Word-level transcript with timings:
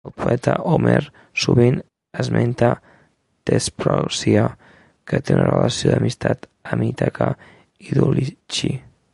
El 0.09 0.13
poeta 0.19 0.53
Homer 0.69 1.01
sovint 1.41 1.75
esmenta 2.23 2.69
Tespròcia, 3.49 4.47
que 5.11 5.21
té 5.27 5.37
una 5.39 5.47
relació 5.51 5.93
d'amistat 5.93 6.49
amb 6.73 6.89
Ítaca 6.91 7.29
i 7.91 8.01
Dulichi. 8.01 8.75